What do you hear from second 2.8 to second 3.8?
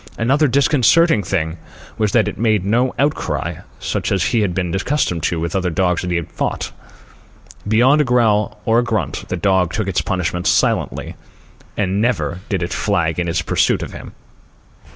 outcry,